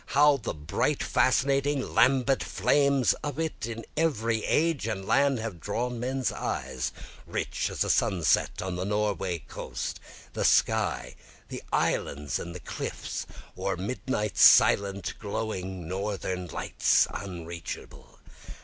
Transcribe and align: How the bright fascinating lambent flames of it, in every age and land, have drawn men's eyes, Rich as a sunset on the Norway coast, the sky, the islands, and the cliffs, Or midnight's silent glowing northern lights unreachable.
How 0.17 0.37
the 0.37 0.55
bright 0.55 1.03
fascinating 1.03 1.93
lambent 1.93 2.43
flames 2.43 3.13
of 3.23 3.39
it, 3.39 3.67
in 3.67 3.85
every 3.95 4.43
age 4.45 4.87
and 4.87 5.05
land, 5.05 5.37
have 5.37 5.59
drawn 5.59 5.99
men's 5.99 6.31
eyes, 6.31 6.91
Rich 7.27 7.69
as 7.69 7.83
a 7.83 7.89
sunset 7.91 8.63
on 8.63 8.77
the 8.77 8.83
Norway 8.83 9.37
coast, 9.47 9.99
the 10.33 10.43
sky, 10.43 11.13
the 11.49 11.61
islands, 11.71 12.39
and 12.39 12.55
the 12.55 12.59
cliffs, 12.59 13.27
Or 13.55 13.77
midnight's 13.77 14.41
silent 14.43 15.13
glowing 15.19 15.87
northern 15.87 16.47
lights 16.47 17.05
unreachable. 17.13 18.17